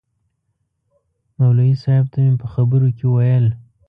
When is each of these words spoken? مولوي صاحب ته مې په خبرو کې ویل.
مولوي 1.37 1.73
صاحب 1.83 2.05
ته 2.13 2.17
مې 2.25 2.33
په 2.41 2.47
خبرو 2.53 2.87
کې 2.97 3.05
ویل. 3.09 3.45